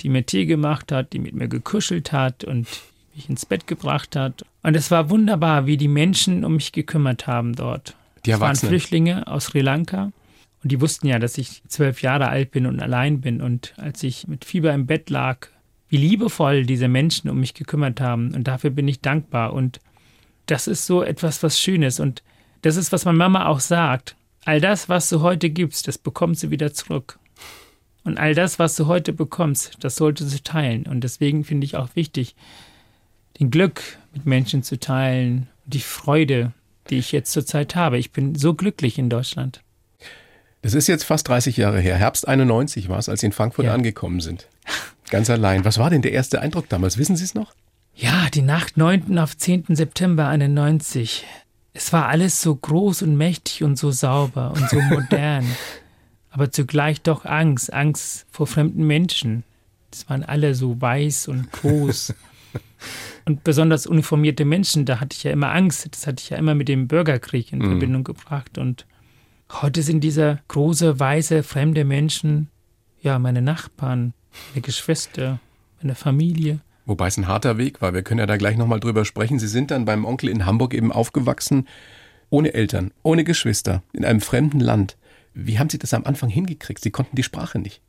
[0.00, 2.68] die mir Tee gemacht hat, die mit mir gekuschelt hat und
[3.14, 4.44] mich ins Bett gebracht hat.
[4.62, 7.96] Und es war wunderbar, wie die Menschen um mich gekümmert haben dort.
[8.26, 10.12] Die waren Flüchtlinge aus Sri Lanka.
[10.62, 13.40] Und die wussten ja, dass ich zwölf Jahre alt bin und allein bin.
[13.40, 15.48] Und als ich mit Fieber im Bett lag,
[15.88, 18.34] wie liebevoll diese Menschen um mich gekümmert haben.
[18.34, 19.54] Und dafür bin ich dankbar.
[19.54, 19.80] Und
[20.44, 21.98] das ist so etwas, was Schönes.
[21.98, 22.22] Und
[22.60, 26.42] das ist, was meine Mama auch sagt all das, was du heute gibst, das bekommst
[26.42, 27.18] du wieder zurück.
[28.04, 30.86] Und all das, was du heute bekommst, das solltest du teilen.
[30.86, 32.34] Und deswegen finde ich auch wichtig,
[33.38, 33.82] den Glück
[34.14, 36.52] mit Menschen zu teilen, die Freude,
[36.88, 37.98] die ich jetzt zurzeit habe.
[37.98, 39.62] Ich bin so glücklich in Deutschland.
[40.62, 41.96] Das ist jetzt fast 30 Jahre her.
[41.96, 43.74] Herbst 91 war es, als Sie in Frankfurt ja.
[43.74, 44.48] angekommen sind.
[45.10, 45.64] Ganz allein.
[45.64, 46.98] Was war denn der erste Eindruck damals?
[46.98, 47.54] Wissen Sie es noch?
[47.94, 49.18] Ja, die Nacht 9.
[49.18, 49.64] auf 10.
[49.70, 51.24] September 91.
[51.72, 55.46] Es war alles so groß und mächtig und so sauber und so modern.
[56.30, 59.44] aber zugleich doch Angst, Angst vor fremden Menschen.
[59.92, 62.14] Es waren alle so weiß und groß.
[63.24, 65.88] und besonders uniformierte Menschen, da hatte ich ja immer Angst.
[65.90, 67.70] Das hatte ich ja immer mit dem Bürgerkrieg in mhm.
[67.70, 68.58] Verbindung gebracht.
[68.58, 68.86] Und
[69.50, 72.48] heute sind diese große, weiße, fremde Menschen,
[73.02, 74.12] ja, meine Nachbarn,
[74.50, 75.40] meine Geschwister,
[75.82, 76.60] meine Familie.
[76.86, 77.94] Wobei es ein harter Weg war.
[77.94, 79.38] Wir können ja da gleich nochmal drüber sprechen.
[79.38, 81.68] Sie sind dann beim Onkel in Hamburg eben aufgewachsen,
[82.30, 84.96] ohne Eltern, ohne Geschwister, in einem fremden Land.
[85.34, 86.82] Wie haben Sie das am Anfang hingekriegt?
[86.82, 87.80] Sie konnten die Sprache nicht.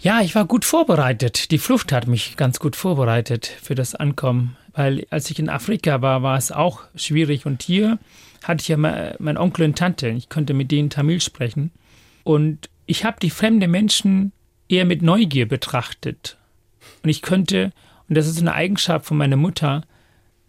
[0.00, 1.50] Ja, ich war gut vorbereitet.
[1.50, 4.56] Die Flucht hat mich ganz gut vorbereitet für das Ankommen.
[4.72, 7.46] Weil als ich in Afrika war, war es auch schwierig.
[7.46, 7.98] Und hier
[8.44, 10.08] hatte ich ja meinen Onkel und Tante.
[10.10, 11.72] Ich konnte mit denen Tamil sprechen.
[12.22, 14.32] Und ich habe die fremden Menschen
[14.68, 16.36] eher mit Neugier betrachtet.
[17.02, 17.72] Und ich könnte,
[18.08, 19.82] und das ist eine Eigenschaft von meiner Mutter,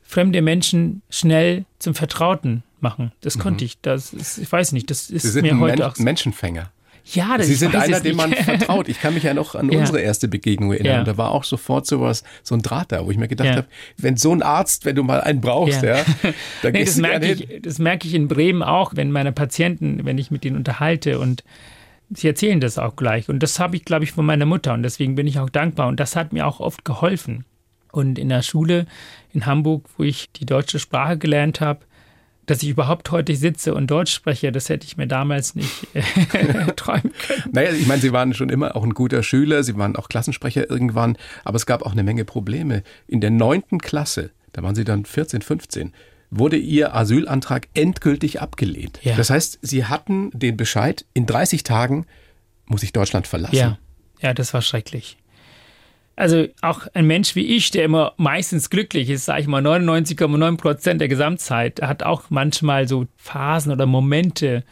[0.01, 3.11] fremde Menschen schnell zum Vertrauten machen.
[3.21, 3.41] Das mhm.
[3.41, 3.79] konnte ich.
[3.81, 5.97] Das ist, ich weiß nicht, das ist Sie sind mir ein heute Men auch.
[5.97, 6.71] Menschenfänger.
[7.05, 8.87] Ja, das Sie sind einer, dem man vertraut.
[8.87, 9.79] Ich kann mich ja noch an ja.
[9.79, 10.99] unsere erste Begegnung erinnern.
[10.99, 11.03] Ja.
[11.03, 13.55] Da war auch sofort sowas, so ein Draht da, wo ich mir gedacht ja.
[13.57, 13.67] habe,
[13.97, 16.03] wenn so ein Arzt, wenn du mal einen brauchst, ja,
[16.61, 20.17] da nee, das merke ich, das merke ich in Bremen auch, wenn meine Patienten, wenn
[20.17, 21.43] ich mit denen unterhalte und
[22.11, 23.29] sie erzählen das auch gleich.
[23.29, 25.87] Und das habe ich, glaube ich, von meiner Mutter und deswegen bin ich auch dankbar.
[25.87, 27.45] Und das hat mir auch oft geholfen.
[27.91, 28.85] Und in der Schule
[29.33, 31.81] in Hamburg, wo ich die deutsche Sprache gelernt habe,
[32.49, 36.65] dass ich überhaupt heute sitze und Deutsch spreche, das hätte ich mir damals nicht äh,
[36.75, 37.43] träumen können.
[37.51, 40.67] Naja, ich meine, Sie waren schon immer auch ein guter Schüler, Sie waren auch Klassensprecher
[40.69, 42.81] irgendwann, aber es gab auch eine Menge Probleme.
[43.07, 45.93] In der neunten Klasse, da waren Sie dann 14, 15,
[46.31, 48.99] wurde Ihr Asylantrag endgültig abgelehnt.
[49.03, 49.15] Ja.
[49.15, 52.07] Das heißt, Sie hatten den Bescheid, in 30 Tagen
[52.65, 53.55] muss ich Deutschland verlassen.
[53.55, 53.77] Ja,
[54.21, 55.17] ja das war schrecklich.
[56.19, 60.57] Also auch ein Mensch wie ich, der immer meistens glücklich ist, sage ich mal 99,9
[60.57, 64.65] Prozent der Gesamtzeit, hat auch manchmal so Phasen oder Momente,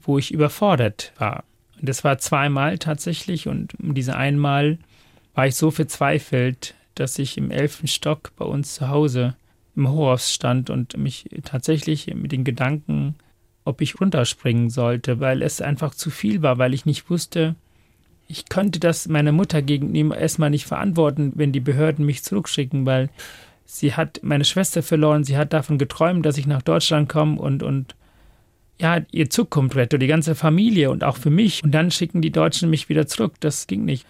[0.00, 1.44] wo ich überfordert war.
[1.78, 4.78] Und das war zweimal tatsächlich und um diese einmal
[5.36, 9.36] war ich so verzweifelt, dass ich im elften Stock bei uns zu Hause
[9.76, 13.14] im Hochhaus stand und mich tatsächlich mit den Gedanken,
[13.64, 17.54] ob ich runterspringen sollte, weil es einfach zu viel war, weil ich nicht wusste,
[18.32, 23.10] ich könnte das meiner Mutter gegenüber erstmal nicht verantworten, wenn die Behörden mich zurückschicken, weil
[23.66, 27.62] sie hat meine Schwester verloren, sie hat davon geträumt, dass ich nach Deutschland komme und,
[27.62, 27.94] und
[28.80, 31.62] ja, ihr Zukunft rette, die ganze Familie und auch für mich.
[31.62, 33.34] Und dann schicken die Deutschen mich wieder zurück.
[33.40, 34.06] Das ging nicht.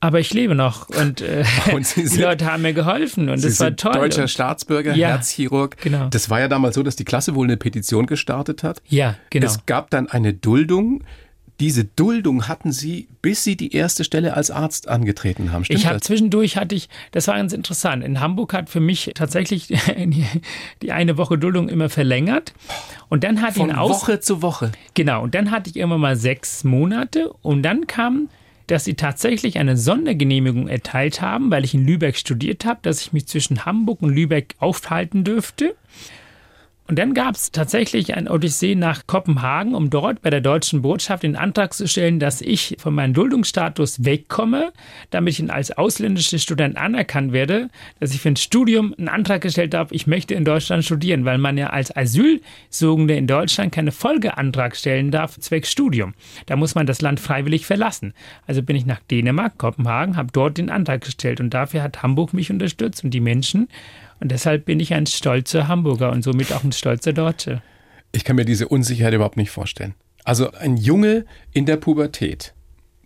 [0.00, 3.58] Aber ich lebe noch und, äh, und sind, die Leute haben mir geholfen und es
[3.58, 3.92] war toll.
[3.92, 5.78] Deutscher und, Staatsbürger, ja, Herzchirurg.
[5.78, 6.08] Genau.
[6.10, 8.82] Das war ja damals so, dass die Klasse wohl eine Petition gestartet hat.
[8.86, 9.46] Ja, genau.
[9.46, 11.02] Es gab dann eine Duldung
[11.60, 15.64] diese Duldung hatten Sie, bis Sie die erste Stelle als Arzt angetreten haben.
[15.64, 18.04] Stimmt ich habe zwischendurch hatte ich, das war ganz interessant.
[18.04, 19.68] In Hamburg hat für mich tatsächlich
[20.82, 22.52] die eine Woche Duldung immer verlängert.
[23.08, 24.72] Und dann hatte Von ich Aus Woche zu Woche.
[24.94, 25.22] Genau.
[25.22, 27.32] Und dann hatte ich immer mal sechs Monate.
[27.42, 28.28] Und dann kam
[28.66, 33.12] dass sie tatsächlich eine Sondergenehmigung erteilt haben, weil ich in Lübeck studiert habe, dass ich
[33.12, 35.76] mich zwischen Hamburg und Lübeck aufhalten dürfte.
[36.88, 41.24] Und dann gab es tatsächlich ein Odyssee nach Kopenhagen, um dort bei der deutschen Botschaft
[41.24, 44.72] den Antrag zu stellen, dass ich von meinem Duldungsstatus wegkomme,
[45.10, 49.74] damit ich als ausländischer Student anerkannt werde, dass ich für ein Studium einen Antrag gestellt
[49.74, 54.76] habe, ich möchte in Deutschland studieren, weil man ja als Asylsuchende in Deutschland keine Folgeantrag
[54.76, 56.14] stellen darf, zwecks Studium.
[56.46, 58.14] Da muss man das Land freiwillig verlassen.
[58.46, 62.32] Also bin ich nach Dänemark, Kopenhagen, habe dort den Antrag gestellt und dafür hat Hamburg
[62.32, 63.68] mich unterstützt und die Menschen.
[64.20, 67.62] Und deshalb bin ich ein stolzer Hamburger und somit auch ein stolzer Deutsche.
[68.12, 69.94] Ich kann mir diese Unsicherheit überhaupt nicht vorstellen.
[70.24, 72.54] Also ein Junge in der Pubertät,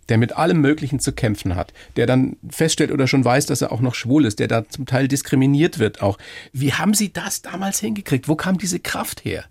[0.09, 3.71] der mit allem Möglichen zu kämpfen hat, der dann feststellt oder schon weiß, dass er
[3.71, 6.17] auch noch schwul ist, der da zum Teil diskriminiert wird auch.
[6.53, 8.27] Wie haben Sie das damals hingekriegt?
[8.27, 9.45] Wo kam diese Kraft her?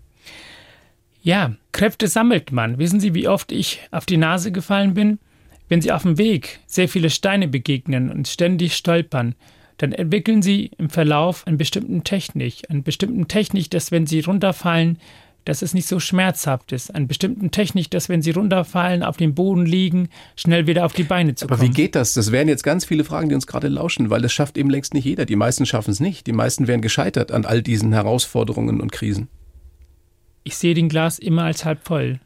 [1.23, 2.79] Ja, Kräfte sammelt man.
[2.79, 5.19] Wissen Sie, wie oft ich auf die Nase gefallen bin?
[5.69, 9.35] Wenn Sie auf dem Weg sehr viele Steine begegnen und ständig stolpern,
[9.81, 14.99] dann entwickeln sie im Verlauf einen bestimmten Technik, einen bestimmten Technik, dass wenn sie runterfallen,
[15.43, 16.93] dass es nicht so schmerzhaft ist.
[16.93, 21.01] Einen bestimmten Technik, dass wenn sie runterfallen, auf dem Boden liegen, schnell wieder auf die
[21.01, 21.59] Beine zu kommen.
[21.59, 22.13] Aber wie geht das?
[22.13, 24.93] Das wären jetzt ganz viele Fragen, die uns gerade lauschen, weil das schafft eben längst
[24.93, 25.25] nicht jeder.
[25.25, 26.27] Die meisten schaffen es nicht.
[26.27, 29.29] Die meisten wären gescheitert an all diesen Herausforderungen und Krisen.
[30.43, 32.19] Ich sehe den Glas immer als halb voll.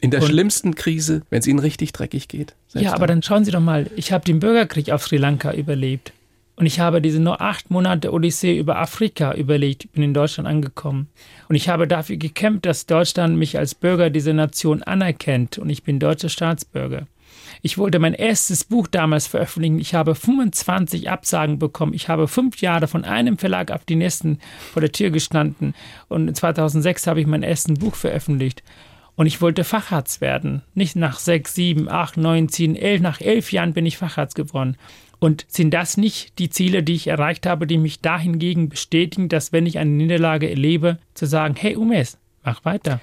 [0.00, 2.54] In der und, schlimmsten Krise, wenn es ihnen richtig dreckig geht.
[2.74, 6.12] Ja, aber dann schauen Sie doch mal, ich habe den Bürgerkrieg auf Sri Lanka überlebt.
[6.58, 11.06] Und ich habe diese nur acht Monate Odyssee über Afrika überlegt, bin in Deutschland angekommen.
[11.48, 15.58] Und ich habe dafür gekämpft, dass Deutschland mich als Bürger dieser Nation anerkennt.
[15.58, 17.06] Und ich bin deutscher Staatsbürger.
[17.62, 19.78] Ich wollte mein erstes Buch damals veröffentlichen.
[19.78, 21.94] Ich habe 25 Absagen bekommen.
[21.94, 24.40] Ich habe fünf Jahre von einem Verlag auf die nächsten
[24.72, 25.74] vor der Tür gestanden.
[26.08, 28.64] Und 2006 habe ich mein erstes Buch veröffentlicht.
[29.18, 30.62] Und ich wollte Facharzt werden.
[30.74, 33.00] Nicht nach sechs, sieben, acht, neun, zehn, elf.
[33.00, 34.76] Nach elf Jahren bin ich Facharzt geworden.
[35.18, 39.52] Und sind das nicht die Ziele, die ich erreicht habe, die mich dahingegen bestätigen, dass
[39.52, 43.00] wenn ich eine Niederlage erlebe, zu sagen, hey Umes, mach weiter.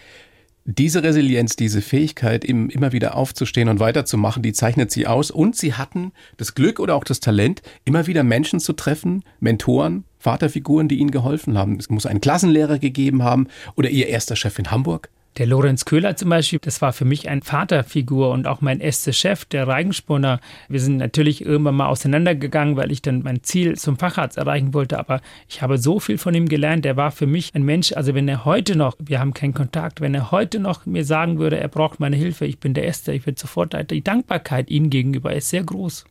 [0.63, 5.32] Diese Resilienz, diese Fähigkeit, immer wieder aufzustehen und weiterzumachen, die zeichnet sie aus.
[5.32, 10.06] Und sie hatten das Glück oder auch das Talent, immer wieder Menschen zu treffen, Mentoren,
[10.19, 11.78] Vaterfiguren, die ihnen geholfen haben.
[11.78, 15.10] Es muss einen Klassenlehrer gegeben haben oder ihr erster Chef in Hamburg.
[15.38, 19.12] Der Lorenz Köhler zum Beispiel, das war für mich ein Vaterfigur und auch mein erster
[19.12, 20.39] Chef, der Reigenspunner.
[20.69, 24.98] Wir sind natürlich irgendwann mal auseinandergegangen, weil ich dann mein Ziel zum Facharzt erreichen wollte,
[24.98, 25.19] aber
[25.50, 26.86] ich habe so viel von ihm gelernt.
[26.86, 30.00] Der war für mich ein Mensch, also wenn er heute noch, wir haben keinen Kontakt,
[30.00, 33.12] wenn er heute noch mir sagen würde, er braucht meine Hilfe, ich bin der Erste,
[33.12, 36.06] ich würde sofort, die Dankbarkeit ihm gegenüber ist sehr groß.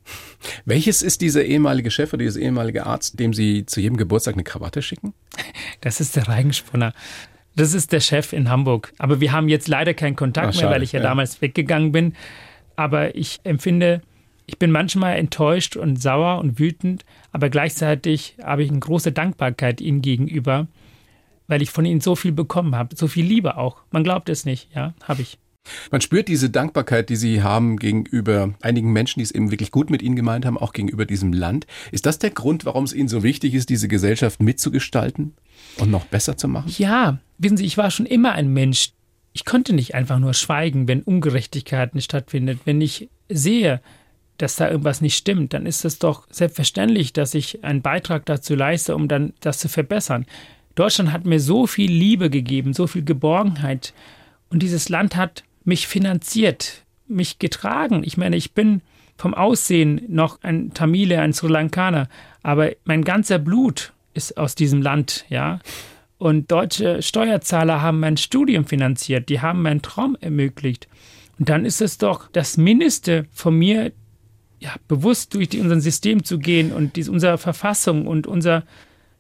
[0.66, 4.44] Welches ist dieser ehemalige Chef oder dieser ehemalige Arzt, dem Sie zu jedem Geburtstag eine
[4.44, 5.14] Krawatte schicken?
[5.80, 6.92] Das ist der Reigenspunner.
[7.56, 8.92] Das ist der Chef in Hamburg.
[8.98, 11.92] Aber wir haben jetzt leider keinen Kontakt Ach, mehr, weil ich ja, ja damals weggegangen
[11.92, 12.14] bin.
[12.76, 14.02] Aber ich empfinde,
[14.46, 19.80] ich bin manchmal enttäuscht und sauer und wütend, aber gleichzeitig habe ich eine große Dankbarkeit
[19.80, 20.66] ihnen gegenüber,
[21.46, 23.78] weil ich von ihnen so viel bekommen habe, so viel Liebe auch.
[23.90, 25.38] Man glaubt es nicht, ja, habe ich.
[25.90, 29.88] Man spürt diese Dankbarkeit, die Sie haben gegenüber einigen Menschen, die es eben wirklich gut
[29.88, 31.66] mit Ihnen gemeint haben, auch gegenüber diesem Land.
[31.90, 35.32] Ist das der Grund, warum es Ihnen so wichtig ist, diese Gesellschaft mitzugestalten
[35.78, 36.70] und noch besser zu machen?
[36.76, 38.90] Ja, wissen Sie, ich war schon immer ein Mensch.
[39.32, 42.60] Ich konnte nicht einfach nur schweigen, wenn Ungerechtigkeiten stattfindet.
[42.64, 43.80] Wenn ich sehe,
[44.38, 48.54] dass da irgendwas nicht stimmt, dann ist es doch selbstverständlich, dass ich einen Beitrag dazu
[48.54, 50.26] leiste, um dann das zu verbessern.
[50.74, 53.94] Deutschland hat mir so viel Liebe gegeben, so viel Geborgenheit.
[54.50, 58.02] Und dieses Land hat mich finanziert, mich getragen.
[58.04, 58.82] Ich meine, ich bin
[59.16, 62.08] vom Aussehen noch ein Tamile, ein Sri Lankaner,
[62.42, 65.60] aber mein ganzer Blut ist aus diesem Land, ja.
[66.18, 70.88] Und deutsche Steuerzahler haben mein Studium finanziert, die haben meinen Traum ermöglicht.
[71.38, 73.92] Und dann ist es doch das Mindeste von mir,
[74.60, 78.64] ja, bewusst durch die, unser System zu gehen und dies, unsere Verfassung und unser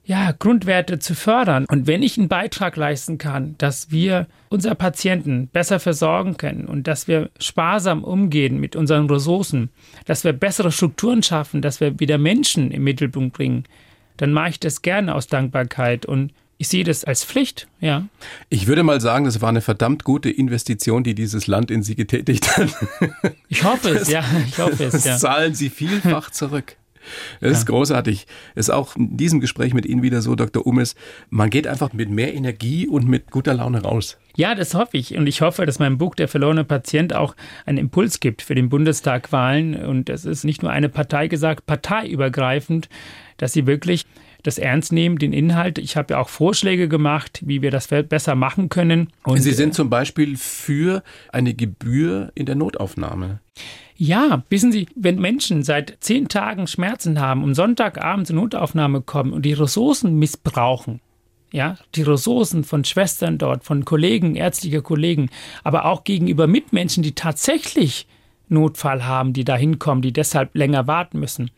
[0.06, 1.64] ja, Grundwerte zu fördern.
[1.68, 6.86] Und wenn ich einen Beitrag leisten kann, dass wir unsere Patienten besser versorgen können und
[6.86, 9.70] dass wir sparsam umgehen mit unseren Ressourcen,
[10.04, 13.64] dass wir bessere Strukturen schaffen, dass wir wieder Menschen im Mittelpunkt bringen,
[14.18, 18.06] dann mache ich das gerne aus Dankbarkeit und ich sehe das als Pflicht, ja.
[18.48, 21.94] Ich würde mal sagen, das war eine verdammt gute Investition, die dieses Land in Sie
[21.94, 22.70] getätigt hat.
[23.48, 24.24] Ich hoffe es, das, ja.
[24.46, 25.12] Ich hoffe es, ja.
[25.12, 26.76] Das zahlen Sie vielfach zurück.
[27.40, 27.58] Das ja.
[27.58, 28.26] ist großartig.
[28.54, 30.66] Es ist auch in diesem Gespräch mit Ihnen wieder so, Dr.
[30.66, 30.94] Ummes,
[31.30, 34.16] man geht einfach mit mehr Energie und mit guter Laune raus.
[34.36, 35.16] Ja, das hoffe ich.
[35.16, 37.36] Und ich hoffe, dass mein Buch Der verlorene Patient auch
[37.66, 39.84] einen Impuls gibt für den Bundestagwahlen.
[39.84, 42.88] Und es ist nicht nur eine Partei gesagt, parteiübergreifend,
[43.36, 44.06] dass sie wirklich
[44.44, 45.78] das ernst nehmen, den Inhalt.
[45.78, 49.08] Ich habe ja auch Vorschläge gemacht, wie wir das besser machen können.
[49.24, 51.02] Und Sie sind zum Beispiel für
[51.32, 53.40] eine Gebühr in der Notaufnahme.
[53.96, 59.32] Ja, wissen Sie, wenn Menschen seit zehn Tagen Schmerzen haben und Sonntagabend zur Notaufnahme kommen
[59.32, 61.00] und die Ressourcen missbrauchen,
[61.52, 65.30] ja, die Ressourcen von Schwestern dort, von Kollegen, ärztlicher Kollegen,
[65.62, 68.08] aber auch gegenüber Mitmenschen, die tatsächlich
[68.48, 71.50] Notfall haben, die da hinkommen, die deshalb länger warten müssen.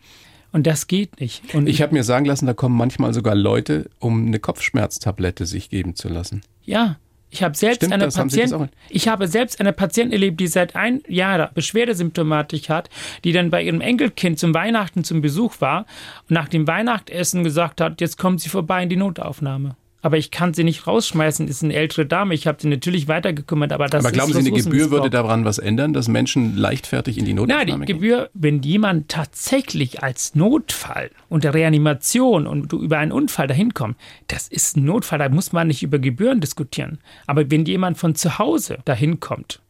[0.57, 1.53] Und das geht nicht.
[1.53, 5.69] Und ich habe mir sagen lassen, da kommen manchmal sogar Leute, um eine Kopfschmerztablette sich
[5.69, 6.41] geben zu lassen.
[6.63, 6.97] Ja,
[7.29, 11.03] ich habe selbst Stimmt, eine Patientin, ich habe selbst eine Patientin erlebt, die seit ein
[11.07, 12.89] Jahr Beschwerdesymptomatik hat,
[13.23, 15.85] die dann bei ihrem Enkelkind zum Weihnachten zum Besuch war
[16.21, 20.31] und nach dem Weihnachtsessen gesagt hat, jetzt kommt sie vorbei in die Notaufnahme aber ich
[20.31, 21.47] kann sie nicht rausschmeißen.
[21.47, 22.33] Ist eine ältere Dame.
[22.33, 25.57] Ich habe sie natürlich weitergekümmert, aber das Aber glauben Sie, eine Gebühr würde daran was
[25.57, 27.79] ändern, dass Menschen leichtfertig in die Notaufnahme gehen?
[27.79, 33.73] Nein, die Gebühr, wenn jemand tatsächlich als Notfall unter Reanimation und über einen Unfall dahin
[33.73, 36.99] kommt, das ist ein Notfall, da muss man nicht über Gebühren diskutieren.
[37.25, 39.61] Aber wenn jemand von zu Hause dahin kommt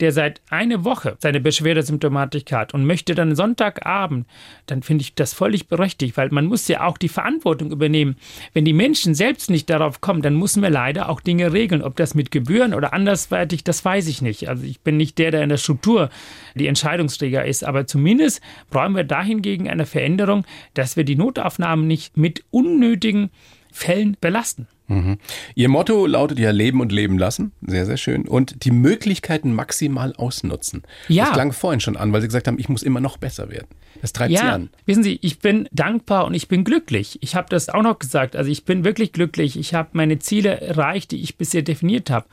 [0.00, 4.26] der seit einer Woche seine Beschwerdesymptomatik hat und möchte dann Sonntagabend,
[4.66, 8.16] dann finde ich das völlig berechtigt, weil man muss ja auch die Verantwortung übernehmen.
[8.52, 11.82] Wenn die Menschen selbst nicht darauf kommen, dann müssen wir leider auch Dinge regeln.
[11.82, 14.48] Ob das mit Gebühren oder andersweitig, das weiß ich nicht.
[14.48, 16.10] Also ich bin nicht der, der in der Struktur
[16.54, 22.16] die Entscheidungsträger ist, aber zumindest brauchen wir dahingegen eine Veränderung, dass wir die Notaufnahmen nicht
[22.16, 23.30] mit unnötigen
[23.72, 24.66] Fällen belasten.
[24.90, 25.18] Mhm.
[25.54, 27.52] Ihr Motto lautet ja Leben und Leben lassen.
[27.64, 28.26] Sehr, sehr schön.
[28.26, 30.82] Und die Möglichkeiten maximal ausnutzen.
[31.06, 31.26] Ja.
[31.26, 33.68] Das klang vorhin schon an, weil Sie gesagt haben, ich muss immer noch besser werden.
[34.02, 34.70] Das treibt ja, Sie an.
[34.86, 37.18] Wissen Sie, ich bin dankbar und ich bin glücklich.
[37.22, 38.34] Ich habe das auch noch gesagt.
[38.34, 39.56] Also ich bin wirklich glücklich.
[39.56, 42.26] Ich habe meine Ziele erreicht, die ich bisher definiert habe.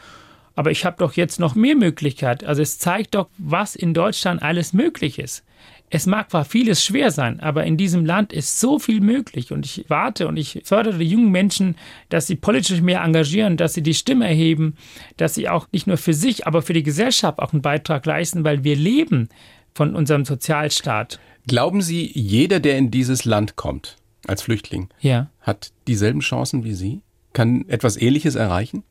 [0.56, 2.48] Aber ich habe doch jetzt noch mehr Möglichkeiten.
[2.48, 5.43] Also es zeigt doch, was in Deutschland alles möglich ist.
[5.89, 9.65] Es mag zwar vieles schwer sein, aber in diesem Land ist so viel möglich und
[9.65, 11.76] ich warte und ich fördere die jungen Menschen,
[12.10, 14.76] dass sie politisch mehr engagieren, dass sie die Stimme erheben,
[15.15, 18.43] dass sie auch nicht nur für sich, aber für die Gesellschaft auch einen Beitrag leisten,
[18.43, 19.30] weil wir leben
[19.73, 21.19] von unserem Sozialstaat.
[21.47, 23.95] Glauben Sie, jeder, der in dieses Land kommt
[24.26, 25.30] als Flüchtling, ja.
[25.39, 27.02] hat dieselben Chancen wie Sie?
[27.32, 28.84] Kann etwas Ähnliches erreichen?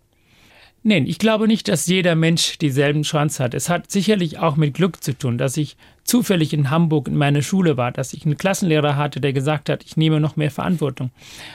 [0.82, 3.54] Nein, ich glaube nicht, dass jeder Mensch dieselben Chance hat.
[3.54, 7.42] Es hat sicherlich auch mit Glück zu tun, dass ich zufällig in Hamburg in meiner
[7.42, 11.10] Schule war, dass ich einen Klassenlehrer hatte, der gesagt hat, ich nehme noch mehr Verantwortung.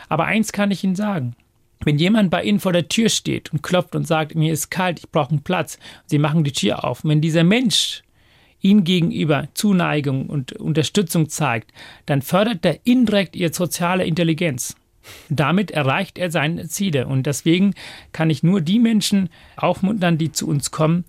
[0.09, 1.35] Aber eins kann ich Ihnen sagen.
[1.83, 4.99] Wenn jemand bei Ihnen vor der Tür steht und klopft und sagt, mir ist kalt,
[4.99, 7.03] ich brauche einen Platz, Sie machen die Tür auf.
[7.03, 8.03] Wenn dieser Mensch
[8.61, 11.71] Ihnen gegenüber Zuneigung und Unterstützung zeigt,
[12.05, 14.75] dann fördert er indirekt Ihre soziale Intelligenz.
[15.29, 17.07] Damit erreicht er seine Ziele.
[17.07, 17.73] Und deswegen
[18.11, 21.05] kann ich nur die Menschen aufmuntern, die zu uns kommen,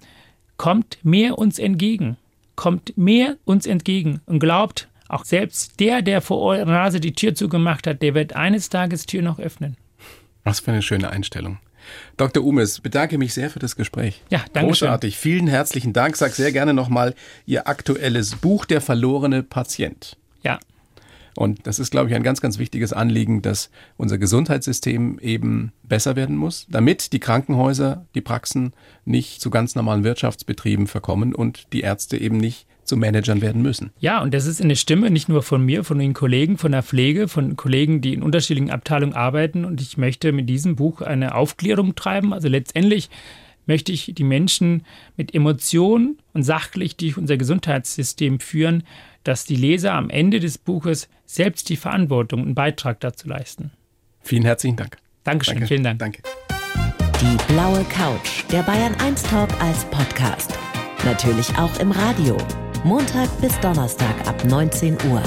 [0.57, 2.17] kommt mehr uns entgegen.
[2.55, 7.35] Kommt mehr uns entgegen und glaubt, auch selbst der, der vor eurer Nase die Tür
[7.35, 9.77] zugemacht hat, der wird eines Tages Tür noch öffnen.
[10.45, 11.59] Was für eine schöne Einstellung.
[12.17, 12.45] Dr.
[12.45, 14.23] Umes, bedanke mich sehr für das Gespräch.
[14.31, 15.17] Ja, danke Großartig.
[15.19, 16.17] Vielen herzlichen Dank.
[16.17, 17.15] Sag sehr gerne nochmal
[17.47, 20.17] Ihr aktuelles Buch Der verlorene Patient.
[20.43, 20.59] Ja,
[21.37, 26.17] und das ist, glaube ich, ein ganz, ganz wichtiges Anliegen, dass unser Gesundheitssystem eben besser
[26.17, 28.73] werden muss, damit die Krankenhäuser, die Praxen
[29.05, 33.93] nicht zu ganz normalen Wirtschaftsbetrieben verkommen und die Ärzte eben nicht zu Managern werden müssen.
[34.01, 36.83] Ja, und das ist eine Stimme nicht nur von mir, von den Kollegen, von der
[36.83, 39.65] Pflege, von Kollegen, die in unterschiedlichen Abteilungen arbeiten.
[39.65, 42.33] Und ich möchte mit diesem Buch eine Aufklärung treiben.
[42.33, 43.09] Also letztendlich
[43.67, 44.85] möchte ich die Menschen
[45.17, 48.85] mit Emotionen und sachlich durch unser Gesundheitssystem führen,
[49.25, 53.71] dass die Leser am Ende des Buches selbst die Verantwortung und Beitrag dazu leisten.
[54.23, 54.99] Vielen herzlichen Dank.
[55.25, 55.69] Dankeschön, Danke.
[55.69, 55.99] vielen Dank.
[55.99, 56.23] Danke.
[57.21, 60.59] Die blaue Couch, der Bayern 1 Talk als Podcast.
[61.05, 62.37] Natürlich auch im Radio.
[62.85, 65.23] Montag bis Donnerstag ab 19 Uhr.